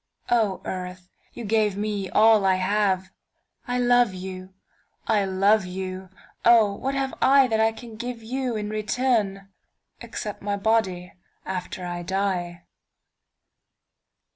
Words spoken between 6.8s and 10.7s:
have IThat I can give you in return—Except my